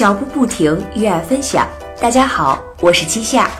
[0.00, 1.68] 脚步不停，与爱分享。
[2.00, 3.50] 大家好，我是七夏。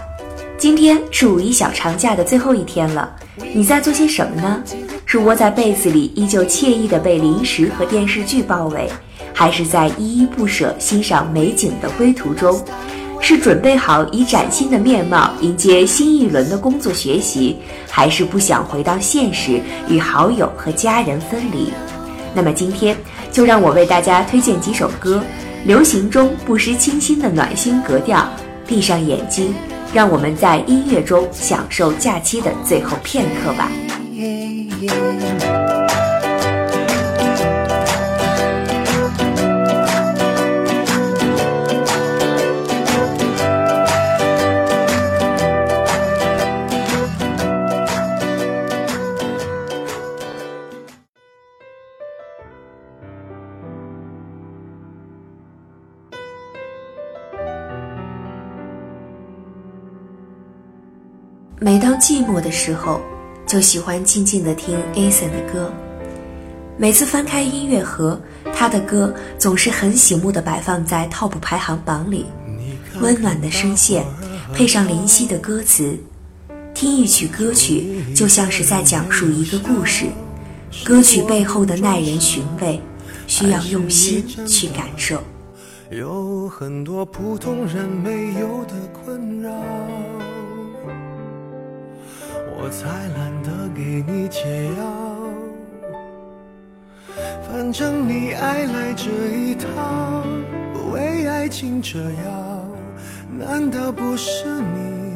[0.57, 3.15] 今天是五一小长假的最后一天了，
[3.53, 4.63] 你在做些什么呢？
[5.05, 8.89] 是窝在被子里依旧惬意的被零食和电视剧包围，
[9.35, 12.59] 还是在依依不舍欣赏美景的归途中？
[13.21, 17.59] 是准备好以崭新的面貌迎接新一轮的工作学习，
[17.91, 19.61] 还是不想回到现实
[19.91, 21.71] 与好友和家人分离？
[22.33, 22.97] 那么今天
[23.31, 25.23] 就让我为大家推荐几首歌，
[25.65, 28.29] 流行中不失清新的暖心格调。
[28.67, 29.53] 闭上眼睛，
[29.93, 33.69] 让我们在音乐中享受假期的最后片刻吧。
[61.63, 63.03] 每当寂寞的时候，
[63.47, 65.71] 就喜欢静静的听 Ason 的歌。
[66.79, 68.19] 每次翻开音乐盒，
[68.55, 72.25] 他的歌总是很醒目的摆放在 TOP 排行榜里。
[73.03, 74.07] 温暖的声线，
[74.55, 75.99] 配上灵犀的歌词，
[76.73, 80.07] 听一曲歌曲就像是在讲述一个故事。
[80.83, 82.81] 歌曲背后的耐人寻味，
[83.27, 85.23] 需要用心去感受。
[85.91, 89.51] 有很多普通人没有的困扰。
[92.63, 94.85] 我才懒得给你解药，
[97.49, 100.23] 反正你爱来这一套，
[100.93, 102.63] 为爱情折腰，
[103.39, 105.15] 难道不是你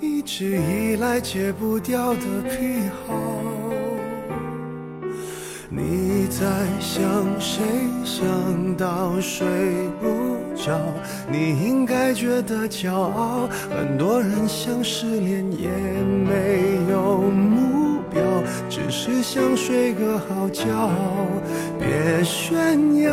[0.00, 3.14] 一直以来戒不掉的癖好？
[5.70, 6.46] 你在
[6.78, 7.00] 想
[7.40, 7.62] 谁？
[8.04, 9.46] 想到睡
[10.00, 10.31] 不。
[11.30, 13.48] 你应该觉得骄傲。
[13.70, 18.22] 很多人想失恋也没有目标，
[18.68, 20.90] 只是想睡个好觉。
[21.78, 23.10] 别炫耀，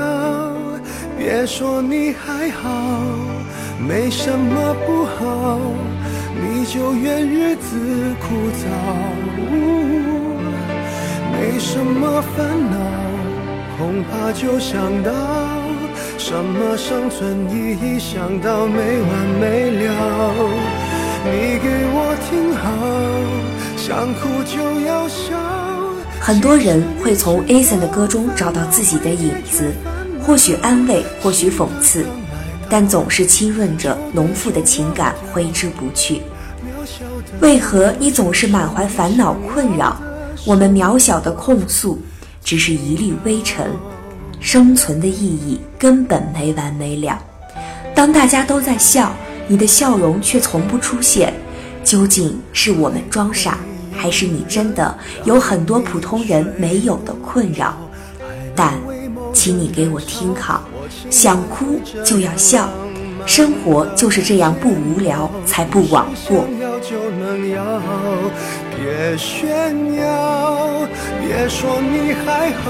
[1.18, 2.70] 别说你还好，
[3.80, 5.60] 没什么不好，
[6.36, 7.78] 你就怨日子
[8.20, 8.64] 枯燥。
[11.32, 12.78] 没什么烦恼，
[13.78, 15.39] 恐怕就想到。
[16.20, 17.98] 什么生存意义？
[17.98, 20.34] 想到没完没了。
[21.24, 22.68] 你给我听好，
[23.78, 25.34] 想哭就要笑。
[26.20, 29.74] 很多人会从 Ason 的歌中找到自己的影子，
[30.22, 32.06] 或许安慰，或许讽刺，
[32.70, 36.22] 但总是浸润着浓富的情感，挥之不去。
[37.40, 39.96] 为何你总是满怀烦恼困扰？
[40.46, 41.98] 我们渺小的控诉，
[42.44, 43.72] 只是一粒微尘。
[44.40, 47.22] 生存的意义根本没完没了。
[47.94, 49.12] 当大家都在笑，
[49.48, 51.34] 你的笑容却从不出现，
[51.84, 53.58] 究竟是我们装傻，
[53.92, 57.76] 还是你真的有很多普通人没有的困扰？
[58.56, 58.74] 但，
[59.34, 60.64] 请你给我听好，
[61.10, 62.70] 想哭就要笑，
[63.26, 66.46] 生活就是这样不无聊，才不枉过。
[68.78, 70.88] 别炫耀，
[71.22, 72.70] 别说你还好。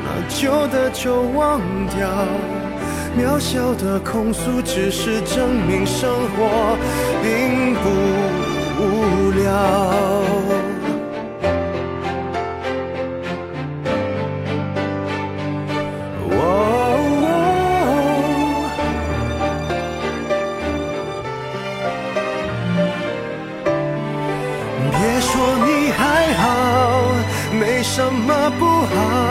[0.29, 2.07] 旧的就忘掉，
[3.17, 6.77] 渺小的控诉只是证明生活
[7.21, 7.89] 并不
[8.79, 9.41] 无聊。
[24.93, 25.31] 别说
[25.65, 26.43] 你还好，
[27.59, 29.30] 没什么不好。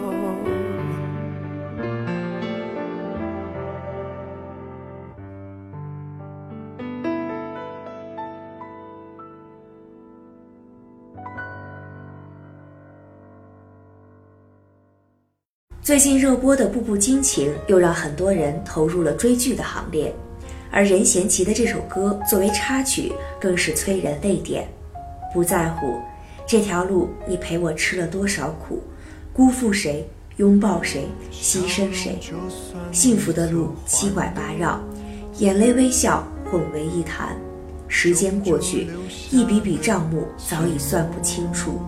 [15.91, 20.15] 最近热播的《步步惊情》又让很多人投入了追剧的行列，
[20.71, 23.11] 而任贤齐的这首歌作为插曲，
[23.41, 24.65] 更是催人泪点。
[25.33, 25.99] 不在乎
[26.47, 28.81] 这条路，你陪我吃了多少苦，
[29.33, 30.07] 辜负谁，
[30.37, 32.17] 拥抱谁，牺牲谁？
[32.93, 34.79] 幸福的路七拐八绕，
[35.39, 37.35] 眼泪微笑混为一谈。
[37.89, 38.87] 时间过去，
[39.29, 41.81] 一笔笔账目早已算不清楚。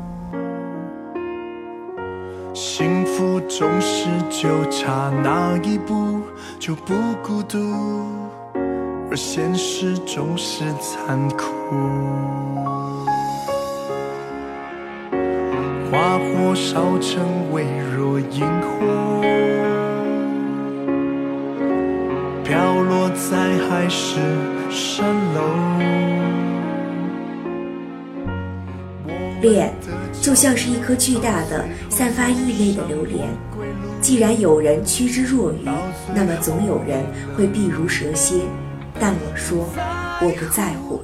[3.14, 6.20] 幸福总是就差那一步
[6.58, 7.60] 就不孤独，
[9.08, 11.46] 而现实总是残酷。
[15.92, 19.22] 花火烧成微弱萤火，
[22.44, 23.38] 飘落在
[23.70, 24.20] 海市
[24.72, 25.04] 蜃
[25.36, 25.40] 楼。
[29.40, 29.72] 恋。
[30.24, 33.28] 就像是一颗巨大的、散发异味的榴莲。
[34.00, 35.74] 既然有人趋之若鹜，
[36.16, 37.04] 那么总有人
[37.36, 38.36] 会避如蛇蝎。
[38.98, 39.68] 但我说，
[40.22, 41.04] 我不在乎，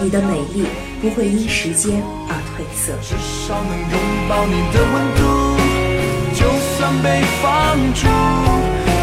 [0.00, 0.64] 你的美丽
[1.02, 2.94] 不会因时间而褪色。
[3.02, 4.00] 至少能拥
[4.30, 5.20] 抱你的温度，
[6.32, 8.08] 就算被放逐，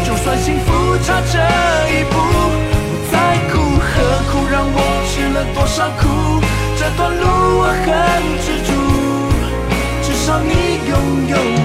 [0.04, 1.38] 就算幸福差这
[1.94, 2.18] 一步，
[2.90, 3.14] 不在
[3.46, 3.86] 乎何
[4.26, 4.76] 苦让我
[5.06, 6.02] 吃了多少苦，
[6.76, 7.71] 这段路啊
[11.32, 11.61] 拥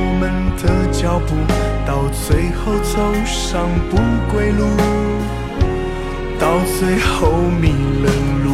[0.00, 0.22] 我们
[0.56, 0.62] 的
[0.92, 1.34] 脚步，
[1.84, 3.96] 到最后走上不
[4.30, 4.62] 归路，
[6.38, 6.46] 到
[6.78, 8.06] 最后迷了
[8.44, 8.46] 路。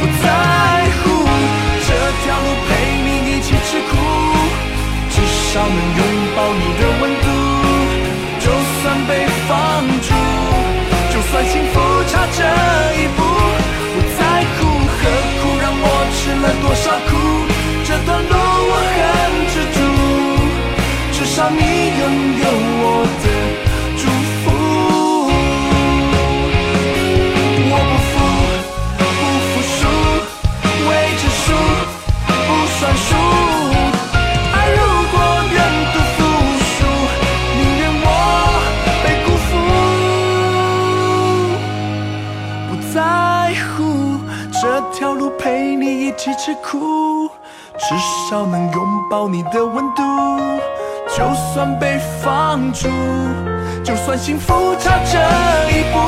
[0.00, 0.26] 不在
[0.98, 1.04] 乎
[1.86, 1.88] 这
[2.22, 2.68] 条路陪
[3.04, 3.92] 你一起吃苦，
[5.10, 5.16] 至
[5.52, 6.00] 少能拥
[6.34, 7.26] 抱你的温度。
[8.40, 8.46] 就
[8.80, 9.52] 算被放
[10.00, 10.08] 逐，
[11.12, 11.74] 就算幸福
[12.08, 12.40] 差这
[12.96, 13.04] 一
[21.38, 22.02] 至少你拥
[22.40, 22.44] 有
[22.80, 22.82] 我
[23.22, 23.24] 的
[23.96, 24.02] 祝
[24.42, 24.44] 福，
[27.70, 28.12] 我不服，
[28.98, 29.00] 不
[29.46, 29.80] 服输，
[30.88, 31.46] 未知数，
[32.26, 33.08] 不算数。
[34.52, 34.76] 爱如
[35.12, 35.14] 果
[35.54, 35.56] 愿
[35.92, 36.18] 赌服
[36.74, 36.76] 输，
[37.54, 38.06] 宁愿我
[39.04, 39.48] 被辜负。
[42.68, 42.98] 不在
[43.76, 43.78] 乎
[44.60, 44.60] 这
[44.92, 47.30] 条路陪你一起吃苦，
[47.78, 47.94] 至
[48.28, 48.76] 少能拥
[49.08, 50.02] 抱你的温度。
[51.18, 52.88] 就算被放逐，
[53.82, 55.18] 就算幸福差这
[55.76, 55.98] 一步，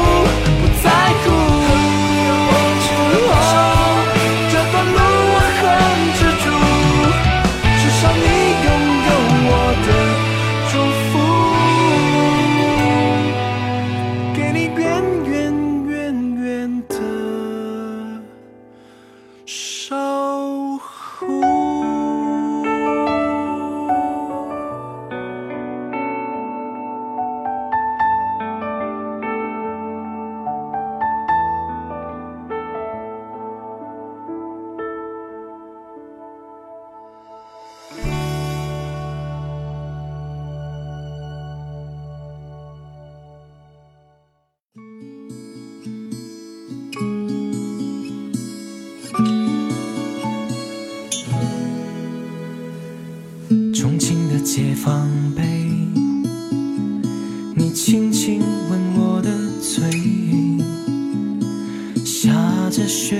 [62.70, 63.16] 着雪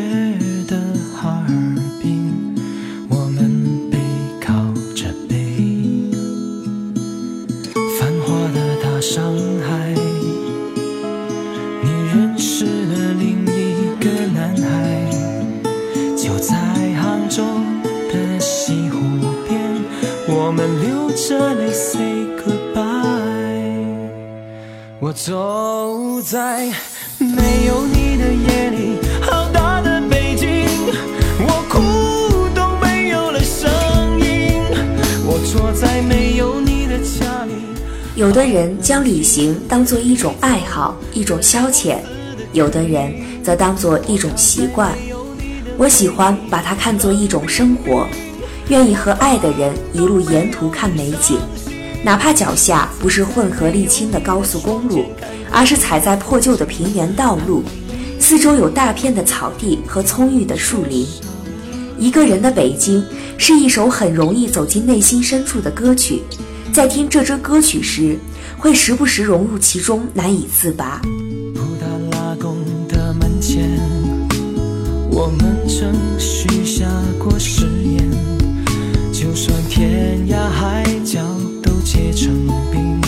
[0.69, 0.81] 的
[1.13, 1.90] 哈尔
[38.21, 41.97] 有的人将旅行当做一种爱好，一种消遣；
[42.53, 44.93] 有的人则当做一种习惯。
[45.79, 48.07] 我喜欢把它看作一种生活，
[48.69, 51.39] 愿意和爱的人一路沿途看美景。
[52.05, 55.07] 哪怕脚下不是混合沥青的高速公路，
[55.51, 57.65] 而是踩在破旧的平原道路，
[58.19, 61.09] 四周有大片的草地和葱郁的树林。
[61.99, 63.03] 一个人的北京
[63.39, 66.23] 是一首很容易走进内心深处的歌曲，
[66.73, 68.17] 在听这支歌曲时，
[68.57, 71.01] 会时不时融入其中，难以自拔。
[71.55, 72.57] 布达拉宫
[72.89, 73.69] 的门前，
[75.11, 76.87] 我们曾许下
[77.19, 78.11] 过誓言，
[79.13, 81.21] 就算天涯海角
[81.63, 81.71] 都。
[81.83, 82.31] 结成
[82.71, 83.01] 冰，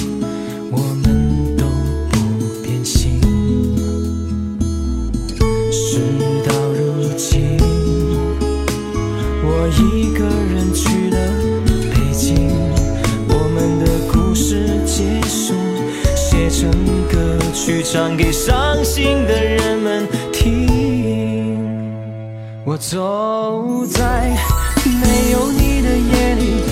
[17.62, 21.56] 歌曲，唱给伤心的人们听。
[22.64, 24.36] 我走在
[24.84, 26.62] 没有你的夜里。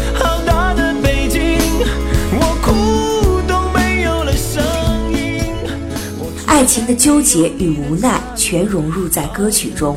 [6.46, 9.96] 爱情的纠结与无奈全融入在歌曲中，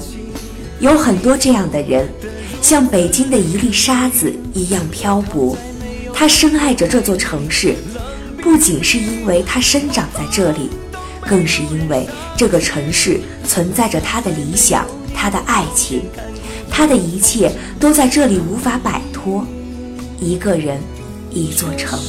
[0.79, 2.07] 有很多这样的人，
[2.61, 5.57] 像北京的一粒沙子一样漂泊。
[6.13, 7.75] 他深爱着这座城市，
[8.41, 10.69] 不仅是因为他生长在这里，
[11.27, 16.03] 更是因为这个城市存在着他的理想、他的爱情，
[16.69, 19.45] 他的一切都在这里无法摆脱。
[20.19, 20.79] 一个人，
[21.31, 21.99] 一座城。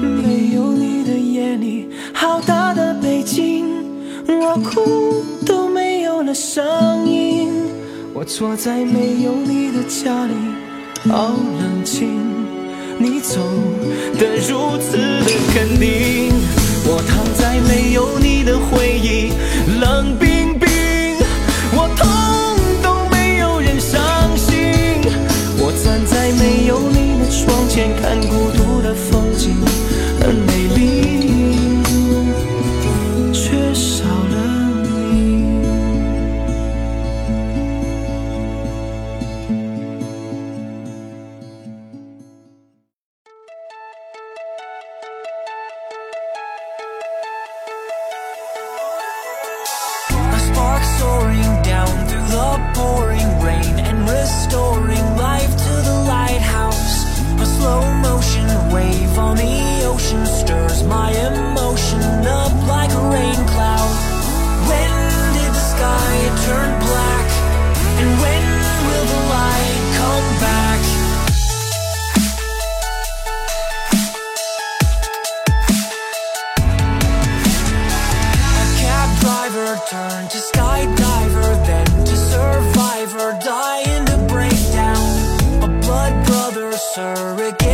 [0.00, 3.66] 没有你的夜里，好大的北京，
[4.26, 7.50] 我哭都没有了声音。
[8.14, 10.34] 我坐在没有你的家里，
[11.08, 12.08] 好冷清。
[13.00, 13.38] 你走
[14.18, 16.32] 的如此的肯定，
[16.90, 19.30] 我躺在没有你的回忆，
[19.78, 20.37] 冷冰
[86.98, 87.67] surrogate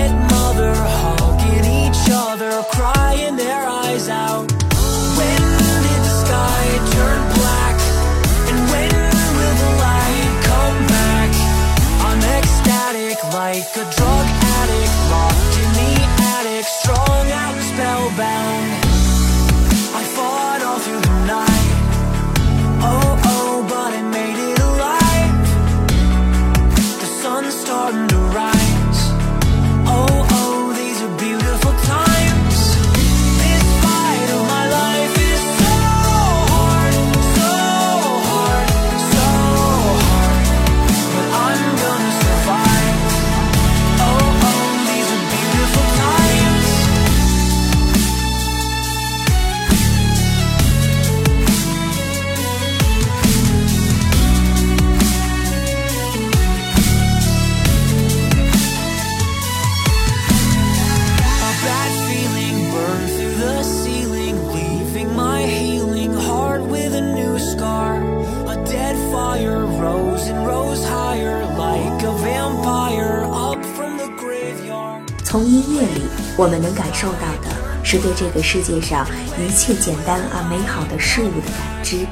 [75.34, 76.02] 从音乐里，
[76.36, 77.50] 我们能感受到的
[77.82, 79.04] 是对这个世界上
[79.36, 82.06] 一切简单而美好的事物的感知，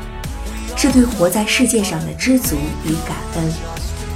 [0.76, 3.52] 是对活在世界上的知足与感恩，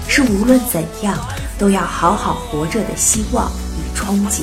[0.09, 1.17] 是无论怎样
[1.57, 3.49] 都要好好活着的希望
[3.79, 4.43] 与憧憬。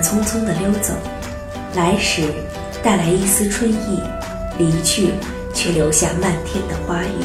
[0.00, 0.94] 匆匆地溜走，
[1.74, 2.22] 来时
[2.82, 4.00] 带来一丝春意，
[4.58, 5.10] 离去
[5.54, 7.24] 却留下漫天的花雨。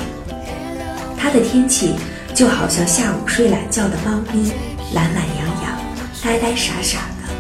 [1.17, 1.96] 它的天气
[2.34, 4.51] 就好像下午睡懒觉的猫咪，
[4.94, 5.79] 懒懒洋洋，
[6.24, 7.34] 呆呆傻傻的。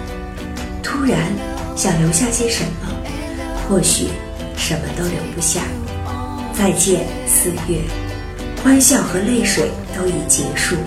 [0.81, 1.19] 突然
[1.75, 2.95] 想留下些什么，
[3.69, 4.07] 或许
[4.57, 5.61] 什么都留不下。
[6.53, 7.81] 再见，四月，
[8.63, 10.77] 欢笑和泪水都已结束。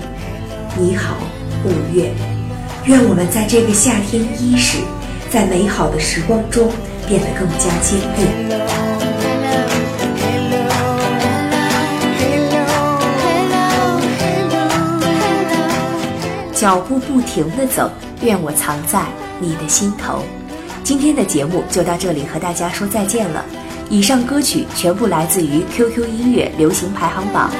[0.76, 1.19] 你好，
[1.64, 2.38] 五月。
[2.88, 4.78] 愿我们在这个夏天伊始，
[5.30, 6.71] 在美好的时光中
[7.07, 8.26] 变得更加坚定。
[16.54, 17.91] 脚步不停地走，
[18.23, 19.02] 愿我藏在
[19.39, 20.23] 你的心头。
[20.82, 23.45] 今天的节目就到这里，和大家说再见了。
[23.91, 27.50] 以上歌曲全部来自于 QQ 音乐流行排行榜。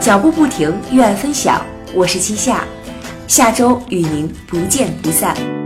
[0.00, 1.60] 脚步不停，愿分享。
[1.94, 2.64] 我是七夏，
[3.28, 5.61] 下周与您不见不散。